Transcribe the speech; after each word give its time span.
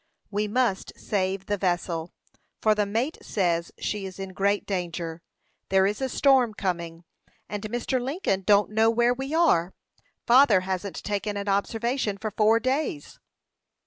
"We 0.31 0.47
must 0.47 0.93
save 0.97 1.45
the 1.45 1.59
vessel, 1.59 2.11
for 2.59 2.73
the 2.73 2.87
mate 2.87 3.19
says 3.21 3.71
she 3.77 4.07
is 4.07 4.17
in 4.17 4.29
great 4.33 4.65
danger. 4.65 5.21
There 5.69 5.85
is 5.85 6.01
a 6.01 6.09
storm 6.09 6.55
coming, 6.55 7.03
and 7.47 7.61
Mr. 7.69 8.01
Lincoln 8.01 8.41
don't 8.41 8.71
know 8.71 8.89
where 8.89 9.13
we 9.13 9.35
are. 9.35 9.75
Father 10.25 10.61
hasn't 10.61 11.03
taken 11.03 11.37
an 11.37 11.47
observation 11.47 12.17
for 12.17 12.31
four 12.31 12.59
days." 12.59 13.19